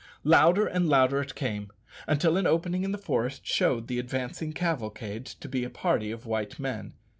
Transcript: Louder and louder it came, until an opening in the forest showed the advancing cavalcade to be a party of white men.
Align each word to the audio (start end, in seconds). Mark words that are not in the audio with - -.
Louder 0.23 0.65
and 0.65 0.89
louder 0.89 1.21
it 1.21 1.35
came, 1.35 1.71
until 2.07 2.35
an 2.35 2.47
opening 2.47 2.83
in 2.83 2.91
the 2.91 2.97
forest 2.97 3.45
showed 3.45 3.85
the 3.87 3.99
advancing 3.99 4.51
cavalcade 4.51 5.27
to 5.27 5.47
be 5.47 5.63
a 5.63 5.69
party 5.69 6.09
of 6.09 6.25
white 6.25 6.57
men. 6.57 6.95